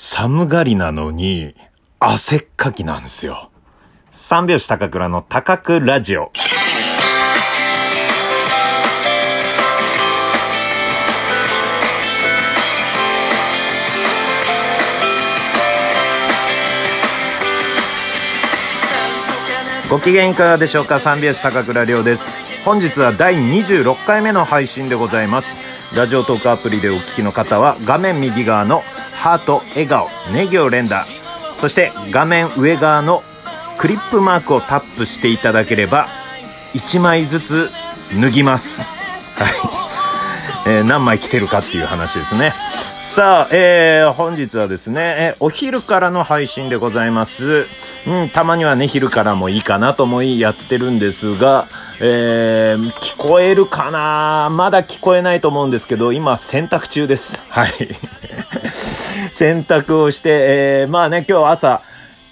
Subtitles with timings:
[0.00, 1.56] 寒がりなのに、
[1.98, 3.50] 汗っかきなんですよ。
[4.12, 6.30] 三拍子高倉の高くラジオ。
[19.90, 21.00] ご機嫌いかがでしょうか？
[21.00, 22.32] 三拍子高倉涼です。
[22.64, 25.58] 本日は第26回目の配信でございます。
[25.92, 28.84] ラジオトークアプリでお聞きの方は画面右側の
[29.18, 31.04] ハート、笑顔、ネギを連打。
[31.56, 33.24] そして画面上側の
[33.76, 36.06] クリップマークをタップしていただければ
[36.74, 37.70] 1枚ずつ
[38.20, 38.82] 脱ぎます。
[38.82, 40.70] はい。
[40.70, 42.52] えー何枚着てるかっていう話ですね。
[43.06, 45.00] さあ、えー、本日はですね、
[45.32, 47.66] えお昼からの配信でございます。
[48.06, 51.68] うん、たまにはね、昼からもいいかなと思いやってるんですが、
[52.00, 54.50] えー、聞こえるかな？
[54.50, 57.42] まだ聞こえないと思うんですけど、今洗濯中です。
[57.48, 57.72] はい。
[59.32, 61.82] 洗濯をして、えー、まあね、今日朝、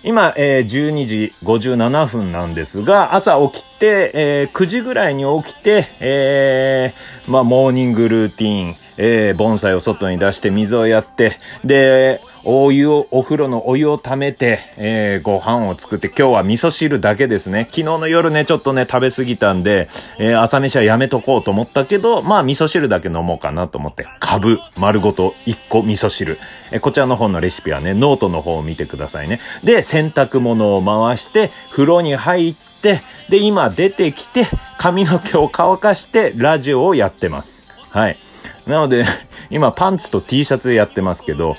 [0.02, 17.64] 今、えー12時57分なんですが、朝起きて、えー9時ぐらいに起きて、えーまあ、モーニングルーティーン、えー盆栽を外に出して水をやって、で、お湯を、お風呂のお湯を溜めて、えーご飯を作って、今日は味噌汁だけですね。
[17.70, 26.38] 昨日の夜ね、ちょっとね、食べ過ぎたんで、えー朝飯はやめとこうと思ったけど、まあ、味噌汁だけ飲もうかなと思って、かぶ、丸ごと1個味噌汁。
[26.72, 29.40] えーこちらの方のレシピはね、ノートの方を見てくださいね。
[29.64, 34.46] で、洗濯物を回して、風呂に入って、で、今出てきて、
[34.78, 37.66] 髪の毛を乾かして、ラジオをやってます。
[37.90, 38.18] はい。
[38.66, 39.04] なので、
[39.50, 41.56] 今パンツと T シャツでやってますけど、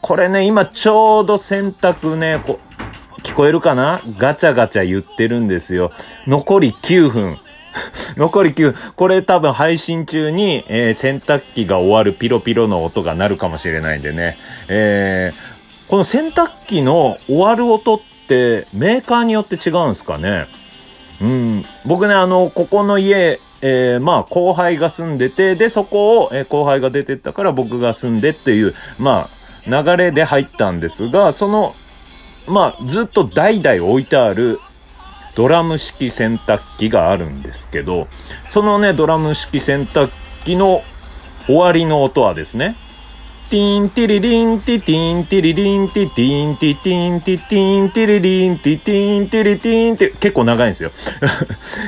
[0.00, 2.58] これね、今ちょうど洗濯ね、こ
[3.22, 4.00] 聞こえるかな？
[4.18, 5.92] ガチャガチャ言ってるんですよ。
[6.26, 7.38] 残り9分。
[8.16, 14.38] 残り9分、これ多分配信中に、えー洗濯機が終わるピロピロの音が鳴るかもしれないんでね。
[14.68, 15.50] えー
[15.90, 20.46] この洗濯機の終わる音ってメーカーによって違うんですかね？
[21.20, 21.64] うん。
[21.84, 29.28] 僕ね、あの、ここの家、えーまあ、後輩が住んでて、で、そこを、えー後輩が出てったから僕が住んでっていう、ま
[29.66, 31.74] あ、流れで入ったんですが、その、
[32.46, 34.58] まあ、ずっと代々置いてある
[35.36, 38.08] ドラム式洗濯機があるんですけど、
[38.48, 40.10] そのね、ドラム式洗濯
[40.44, 40.82] 機の
[41.46, 42.76] 終わりの音はですね、
[43.50, 50.92] ティンティリリンティティンティリリンティティンティティンティティンティリリンティティンティリティンって結構長いんですよ。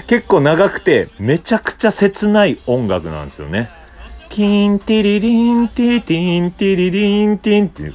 [0.08, 3.70] 結構長くてめちゃくちゃ切ない音楽なんですよね。
[4.28, 7.92] ティンティリリンティティンティリリンティンって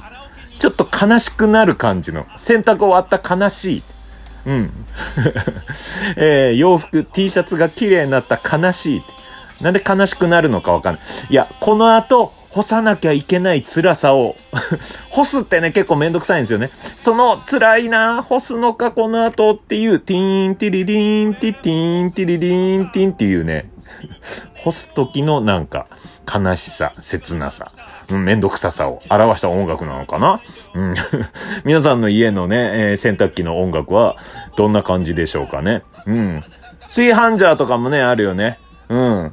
[0.58, 3.82] ちょっと悲しくなる感じの洗濯終わった悲しい。
[4.46, 4.86] うん。
[6.16, 9.02] えー洋服、T シャツが綺麗になった悲しい。
[9.60, 11.02] なんで悲しくなるのかわかんない。
[11.28, 14.36] いや、この後、干さなきゃいけない辛さを、
[15.10, 16.70] 干すってね、結構めんどくさいんですよね。
[16.96, 23.70] その辛いな、干すのか、この後っていう、ティーン、ティリリーン、ティティーン、ティリリーン、ティンっていうね、
[24.54, 25.86] 干す時のなんか、
[26.32, 27.72] 悲しさ、切なさ、
[28.10, 30.40] うん、めんどくささを表した音楽なのかな
[30.74, 30.94] うん。
[31.64, 32.56] 皆さんの家のね、
[32.90, 34.16] えー洗濯機の音楽は
[34.56, 35.82] どんな感じでしょうかね。
[36.06, 36.44] うん。
[36.86, 38.58] 炊飯ジャーとかもね、あるよね。
[38.88, 39.32] うん。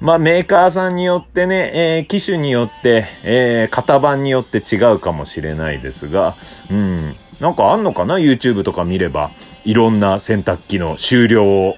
[0.00, 6.36] まあ、メーカーさんによってね、えー機種によって、えー型番によって違うかもしれないですが、
[6.70, 7.16] うん。
[7.40, 9.30] なんかあんのかな ?YouTube とか見れば、
[9.64, 11.76] いろんな洗濯機の終了を、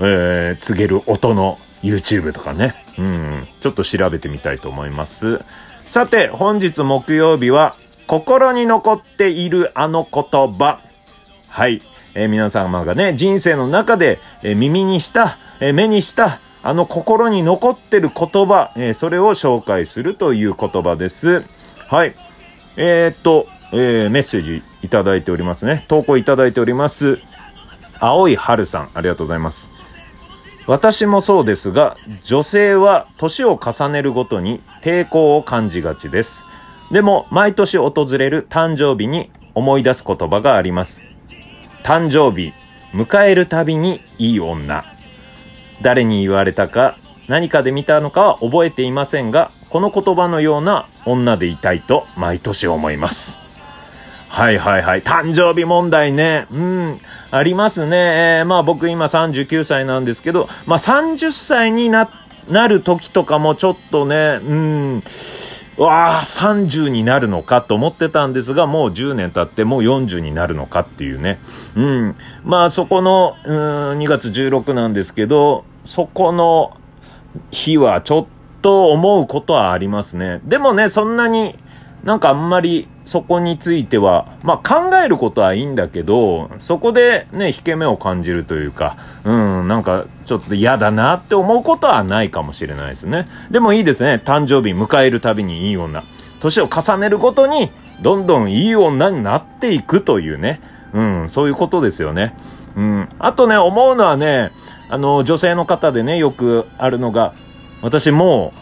[0.00, 2.74] えー告げる音の YouTube とかね。
[2.98, 3.48] うん。
[3.60, 5.40] ちょっと調べてみたいと思います。
[5.88, 7.76] さて、本日木曜日は、
[8.06, 10.22] 心に残っているあの言
[10.52, 10.80] 葉。
[11.48, 11.80] はい。
[12.14, 21.44] えー皆様がね、人生の中で、えー耳にした、えー目にした、あの心に残ってる言葉、えーそれを紹介するという言葉です。
[21.86, 22.16] はい。
[22.76, 25.84] えーっと、えーメッセージいただいておりますね。
[25.86, 27.20] 投稿いただいております。
[28.00, 29.70] 青い春さん、ありがとうございます。
[30.66, 36.42] 私もそうですが、女性は年を重ねるごとに抵抗を感じがちです。
[36.90, 41.00] でも、毎年訪れる誕生日に思い出す言葉があります。
[41.84, 42.52] 誕生日、
[42.92, 44.95] 迎えるたびにいい女。
[45.82, 46.96] 誰に言われたか、
[47.28, 53.38] 何かで見たのかは覚えていませんが、この言葉のような女でいたいと毎年思います。
[54.28, 55.02] はいはいはい。
[55.02, 56.46] 誕生日問題ね。
[56.50, 57.00] うん。
[57.30, 57.96] ありますね。
[58.38, 62.10] えーまあ僕今39歳なんですけど、まあ30歳にな、
[62.48, 65.02] なる時とかもちょっとね、うん。
[65.78, 71.38] うわあ、30になるのかと思ってたんですが、もう10年経ってもう40になるのかっていうね。
[71.74, 72.16] うん。
[72.44, 76.76] まあそこの、うん、2月16なんですけど、そこの
[77.50, 78.26] 日はちょっ
[78.62, 80.40] と思うことはありますね。
[80.44, 81.58] でもね、そんなに、
[82.04, 93.28] なんかあんまりそこについては、まあ考えることはいいんだけど、そこでね、引け目を感じるというか、うん、なんかちょっと嫌だなって思うことはないかもしれないですね。
[93.50, 96.04] でもいいですね、誕生日迎えるたびにいい女。
[96.40, 97.70] 年を重ねるごとに、
[98.02, 100.60] どんどんいい女になっていくというね、
[100.92, 102.36] うん、そういうことですよね。
[102.76, 103.08] うん。
[103.18, 104.50] あとね、思うのはね、
[104.88, 107.34] あの、女性の方でね、よくあるのが、
[107.82, 108.52] 私も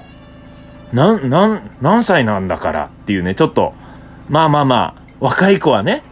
[0.93, 3.75] う、なん、なん、何歳なんだからっていうね、ちょっと、
[4.29, 6.03] まあまあまあ、若い子はね、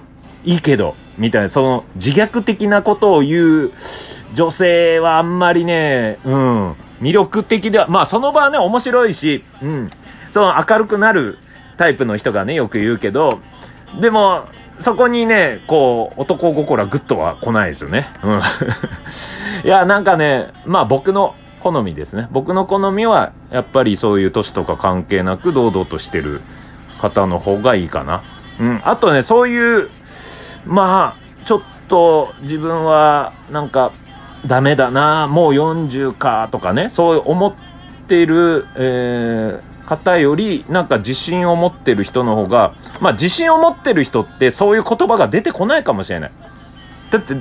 [0.45, 3.73] いいけど、みたいな、その自虐的なことを言う
[4.35, 9.91] 女性はあんまりね、うん、魅力的では、まあその場はね、面白いし、うん、
[10.31, 11.39] その明るくなる
[11.77, 13.41] タイプの人がね、よく言うけど、
[14.01, 14.45] でも、
[14.79, 18.09] そこにね、こう、男心はグッとは来ないですよね。
[18.23, 18.41] うん。
[19.65, 22.29] いや、なんかね、まあ僕の好みですね。
[22.33, 26.41] 僕の好みは、やっぱりそういう年とか関係なく堂々としてる
[27.03, 28.23] 方の方がいいかな。
[28.61, 28.81] うん。
[28.85, 29.91] あとね、そういう、
[30.65, 33.93] まあ、ちょっと自分は、なんか、
[34.47, 37.55] ダメだな、もう40か、とかね、そう思っ
[38.09, 46.33] てる、えー、方より、なんか自信を持ってる人の方が、まあ自信を持ってる人ってそういう言葉が出てこないかもしれない。
[47.11, 47.37] だって、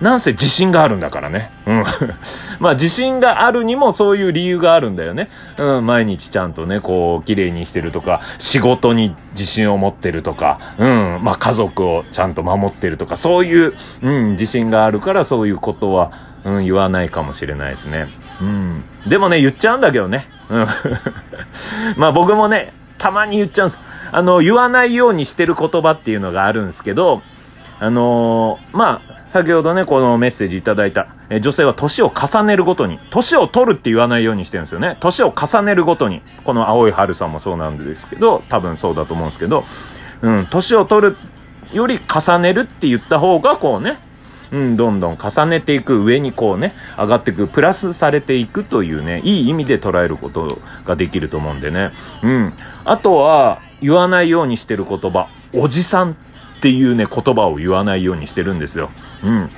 [0.00, 1.50] なんせ自信があるんだからね。
[1.66, 1.84] うん。
[2.60, 5.30] まあ自信があるにもそういう理由があるんだよね。
[5.56, 16.10] うん、毎日ちゃんとね、こう、綺麗にしてるとか、仕事に自信を持ってるとか、うん、まあ家族をちゃんと守ってるとか、そういう、うん、自信があるからそういうことは、
[16.44, 18.06] うん、言わないかもしれないですね。
[18.40, 18.84] うん。
[19.06, 20.28] でもね、言っちゃうんだけどね。
[20.50, 20.66] うん。
[21.96, 23.80] まあ僕もね、たまに言っちゃうんです。
[24.12, 27.22] あの、言わないようにしてる言葉っていうのがあるんですけど、
[27.78, 34.96] あのー、まあ、先ほどね、このメッセージいただいた、え女性は年を重ねるごとに、年を取るって言わないようにしてるんですよね。
[35.00, 36.22] 年を重ねるごとに。
[36.44, 39.64] この青い春さんもそうなんですけど、多分そうだと思うんですけど、
[40.22, 41.16] うん、年を取る
[41.72, 43.98] より重ねるって言った方が、こうね、
[44.52, 51.92] うん、どんどん重ねていく上にこうね、上がっていく、プラスされていくというね、いい意味で捉えることができると思うんでね。
[52.22, 52.54] うん。
[52.84, 56.16] あとは、言わないようにしてる言葉、おじさん
[56.56, 58.90] っていうね、言葉を言わないようにしてるんですよ。
[59.22, 59.50] うん。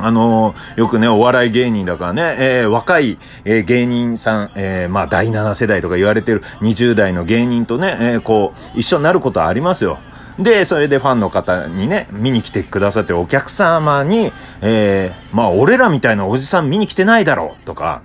[0.00, 9.98] あのー、よくね、お笑い芸人だからね、えー、若い、えー、芸人さん、え、まあ、第7世代とか言われてる20代の芸人とね、え、こう、一緒になることはありますよ。
[10.38, 18.02] で、それでファンの方にね、見に来てくださってるお客様に、え、まあ、俺らみたいなおじさん見に来てないだろうとか、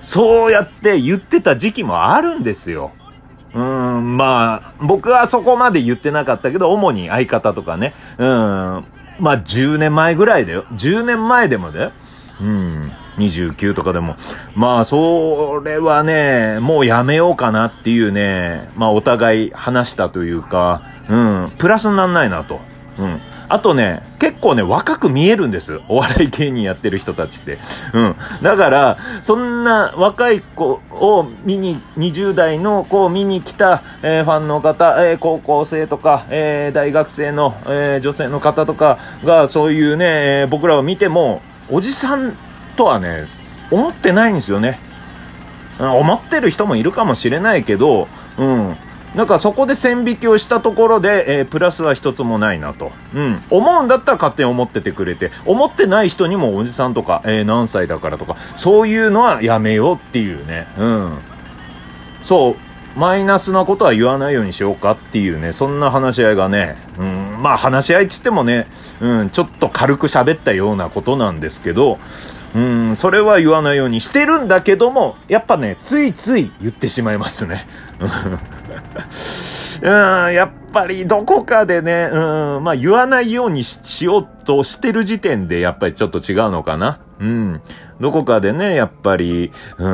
[0.00, 2.92] そうやって言ってた時期もあるんですよ。
[3.58, 3.60] う
[4.00, 8.26] ん、まあ、僕はそこまで言ってなかったけど、主に相方とかね、うん、
[9.18, 10.64] まあ10年前ぐらいだよ。
[10.74, 11.92] 10年前でもだよ。
[12.40, 14.14] うん、29とかでも。
[14.54, 22.60] まあ、それはね、もうやめようかなっていうね、まあお互い話したというか、うん、プラスになんないなと。
[22.98, 23.20] うん。
[23.48, 25.80] あとね、結構ね、若く見えるんです。
[25.88, 27.58] お笑い芸人やってる人たちって。
[27.94, 28.16] うん。
[28.42, 41.40] だから、そんな若い子を見に、20代の子を見に来た、えー、ファンの方、えー、高校生とか、えー、大学生の、え女性の方とかが、そういうね、え僕らを見ても、
[41.70, 42.36] おじさん
[42.76, 43.26] とはね、
[43.70, 44.78] 思ってないんですよね。
[45.78, 48.76] 思ってる人もいるかもしれないけど、うん。
[49.16, 52.92] だかそこで線引きをしたところで、えー、プラスは一つもないなと。
[53.14, 53.42] うん。
[53.50, 60.66] 思うんだったら勝手に思っててくれて、思ってない人にもおじさんとか、えー、何歳だからとか、そういうのはやめようっていうね。
[60.78, 61.18] うん。
[62.22, 62.68] そう。
[62.98, 68.66] マイナスなことは言わないようにしようかっていうね、そんな話し合いがね、うん、まあ話し合いって言ってもね、
[69.00, 71.98] うん、ちょっと軽く喋ったようなことなんですけど、
[72.56, 77.68] うん、それは言わないようにしてるんだけども、やっぱね、ついつい言ってしまいますね。
[79.80, 87.00] うん、やっぱりどこかでね、うん、まあ言わないようにしようとしてる時点でやっぱりちょっと違うのかな。
[87.20, 87.60] うん。
[88.00, 89.86] どこかでね、やっぱり、うん、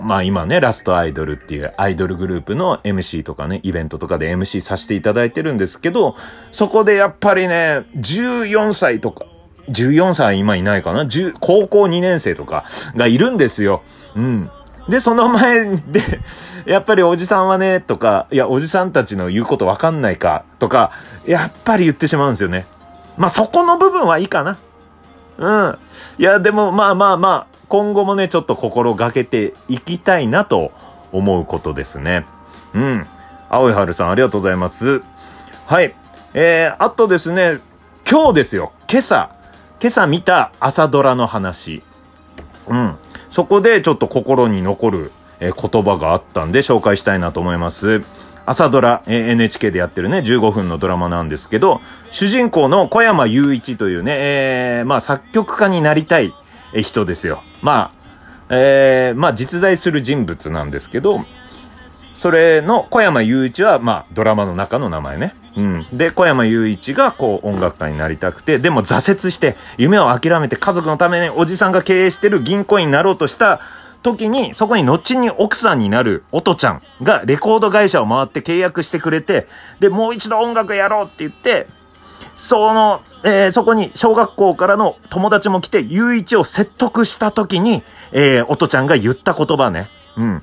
[0.00, 6.16] まあ今ね、ラストアイドルっていうアイドルグループの MC とかね、イベントとかで MC させていただいてるんですけど、
[6.52, 9.26] そこでやっぱりね、14歳とか、
[9.68, 11.06] 14歳今いないかな？
[11.40, 12.64] 高校2年生とか
[12.96, 13.82] がいるんですよ。
[14.16, 14.50] うん。
[14.88, 16.20] で、その前で、
[16.64, 20.92] やっぱりおじさんはね、とか、いや、おじさんたちの言うことわかんないか、とか、
[21.26, 22.66] やっぱり言ってしまうんですよね。
[23.16, 24.56] まあ、そこの部分はいいかな。
[25.38, 25.78] うん。
[26.18, 30.72] いや、でも、まあまあまあ、今後もね、ちょっと心がけていきたいなと
[31.12, 32.24] 思うことですね。
[32.74, 33.06] うん。
[33.50, 35.02] 青い春さん、ありがとうございます。
[35.66, 35.94] はい。
[36.32, 37.60] えー、あとですね、
[38.10, 38.72] 今日ですよ。
[38.88, 39.30] 今朝、
[39.80, 41.82] 今朝見た朝ドラの話。
[42.68, 42.96] うん。
[43.30, 48.02] そこでちょっと心に残る、え言葉があったんで紹介したいなと思います。
[48.44, 51.80] 朝ドラ、えー NHK でやってるね、15分のドラマなんですけど、
[52.10, 56.32] 主人公の小山雄一というね、えー、まあ作曲家になりたい
[56.82, 57.42] 人ですよ。
[57.60, 57.92] ま
[58.48, 61.24] あ、えー、まあ実在する人物なんですけど、
[62.14, 65.34] それの小山雄一は、まあドラマの中の名前ね。
[65.58, 65.86] うん。
[65.92, 73.60] で、小山雄一がこう音楽家になりたくて、でも挫折して、夢を諦めて家族のためにおじさんが経営してる銀行員になろうとした
[74.04, 79.48] 時に、そこに後に奥さんになる音ちゃんがレコード会社を回って契約してくれて、
[79.80, 81.66] で、もう一度音楽やろうって言って、
[82.36, 89.90] その、えーそこに小学校からの友達も来て、雄一を説得した時に、えー、音ちゃんが言った言葉ね。
[90.16, 90.42] うん。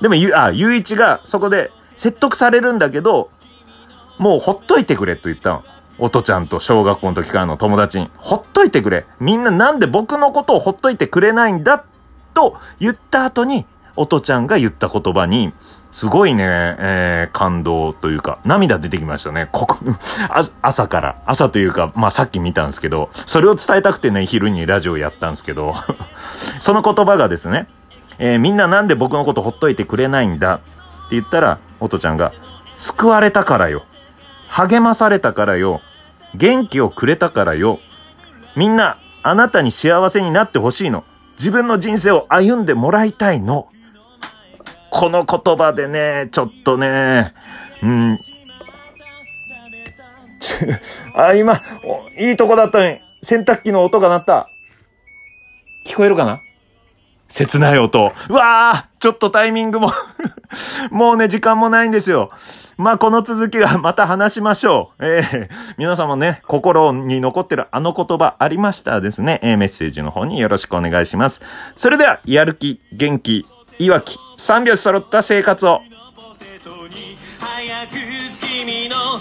[0.00, 3.30] でも、ゆ、あ、雄一がそこで説得されるんだけど、
[4.18, 5.64] もうほっといてくれと言ったの。
[5.98, 8.10] 音ちゃんと小学校の時からの友達に。
[8.16, 9.06] ほっといてくれ。
[9.20, 11.84] みんななんで僕のことをほっといてくれないんだ
[12.34, 15.54] と言った後に、音ちゃんが言った言葉に、
[15.90, 16.44] すごいね、
[16.78, 19.48] えー、感動というか、涙出てきましたね。
[19.52, 19.78] ここ、
[20.60, 21.22] 朝から。
[21.24, 25.74] 朝というか、まあさっき見たんですけど、それを伝えたくてね、昼にラジオやったんですけど、
[26.60, 27.66] その言葉がですね、
[28.18, 30.62] えーみんななんで僕のことほっといてくれないんだって
[31.12, 32.32] 言ったら、音ちゃんが、
[32.76, 33.84] 救われたからよ。
[34.56, 35.82] 励まされたからよ。
[36.34, 37.78] 元気をくれたからよ。
[38.56, 41.04] みんな、あなたに幸せになってほしいの。
[41.38, 43.68] 自分の人生を歩んでもらいたいの。
[44.90, 47.34] この言葉でね、ちょっとね、
[47.82, 48.18] うん。
[51.14, 51.60] あ、今、
[52.16, 54.48] いいとこだったのに、洗濯機の音が鳴った。
[55.84, 56.40] 聞こえるかな？
[57.28, 58.12] 切ない音。
[58.28, 59.92] うわーちょっとタイミングも
[60.90, 62.30] もうね、時間もないんですよ。
[62.76, 65.04] まあ、この続きはまた話しましょう。
[65.06, 71.40] ええ皆様ね、心に残ってるあの言葉ありましたらですね、えーメッセージの方によろしくお願いします。
[71.74, 73.46] それでは、やる気、元気、
[73.78, 75.80] いわき、三拍子揃った生活を。
[77.38, 77.92] 早く
[78.40, 79.18] 君の